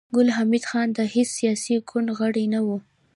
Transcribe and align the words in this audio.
ګل 0.15 0.29
حمید 0.37 0.63
خان 0.69 0.87
د 0.97 0.99
هېڅ 1.13 1.29
سياسي 1.39 1.75
ګوند 1.89 2.07
غړی 2.17 2.45
نه 2.53 2.59
و 2.65 2.67